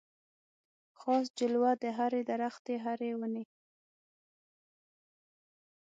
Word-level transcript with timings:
خاص 0.99 1.25
جلوه 1.39 1.71
د 1.83 1.85
هري 1.97 2.21
درختي 2.31 2.75
هري 2.85 3.11
وني 3.19 3.45